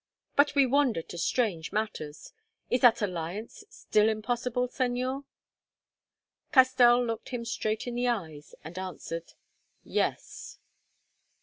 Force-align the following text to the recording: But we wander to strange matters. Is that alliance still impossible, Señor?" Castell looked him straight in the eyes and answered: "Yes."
But 0.35 0.55
we 0.55 0.65
wander 0.65 1.03
to 1.03 1.17
strange 1.19 1.71
matters. 1.71 2.33
Is 2.71 2.81
that 2.81 3.03
alliance 3.03 3.63
still 3.69 4.09
impossible, 4.09 4.67
Señor?" 4.67 5.25
Castell 6.51 7.05
looked 7.05 7.29
him 7.29 7.45
straight 7.45 7.85
in 7.85 7.93
the 7.93 8.07
eyes 8.07 8.55
and 8.63 8.79
answered: 8.79 9.33
"Yes." 9.83 10.57